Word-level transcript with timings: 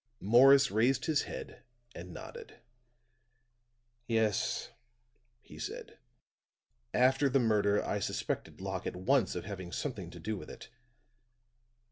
Morris 0.21 0.71
raised 0.71 1.05
his 1.05 1.21
head 1.29 1.61
and 1.93 2.11
nodded. 2.11 2.57
"Yes," 4.07 4.71
he 5.41 5.59
said. 5.59 5.99
"After 6.91 7.29
the 7.29 7.37
murder 7.37 7.85
I 7.85 7.99
suspected 7.99 8.61
Locke 8.61 8.87
at 8.87 8.95
once 8.95 9.35
of 9.35 9.45
having 9.45 9.71
something 9.71 10.09
to 10.09 10.19
do 10.19 10.35
with 10.35 10.49
it. 10.49 10.69